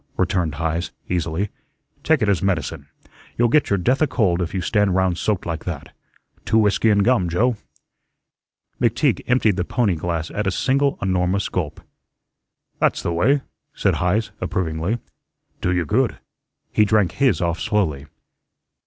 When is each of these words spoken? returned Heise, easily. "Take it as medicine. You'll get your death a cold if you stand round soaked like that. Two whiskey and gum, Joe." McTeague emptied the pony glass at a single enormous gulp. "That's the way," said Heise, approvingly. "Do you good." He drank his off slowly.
returned 0.17 0.55
Heise, 0.55 0.89
easily. 1.09 1.49
"Take 2.03 2.23
it 2.23 2.27
as 2.27 2.41
medicine. 2.41 2.87
You'll 3.37 3.49
get 3.53 3.69
your 3.69 3.77
death 3.77 4.01
a 4.01 4.07
cold 4.07 4.41
if 4.41 4.51
you 4.51 4.59
stand 4.59 4.95
round 4.95 5.19
soaked 5.19 5.45
like 5.45 5.63
that. 5.65 5.93
Two 6.43 6.57
whiskey 6.57 6.89
and 6.89 7.05
gum, 7.05 7.29
Joe." 7.29 7.55
McTeague 8.81 9.21
emptied 9.27 9.57
the 9.57 9.63
pony 9.63 9.93
glass 9.93 10.31
at 10.31 10.47
a 10.47 10.51
single 10.51 10.97
enormous 11.03 11.49
gulp. 11.49 11.81
"That's 12.79 13.03
the 13.03 13.13
way," 13.13 13.43
said 13.75 13.97
Heise, 14.01 14.31
approvingly. 14.41 14.97
"Do 15.61 15.71
you 15.71 15.85
good." 15.85 16.17
He 16.71 16.83
drank 16.83 17.11
his 17.11 17.39
off 17.39 17.59
slowly. 17.59 18.07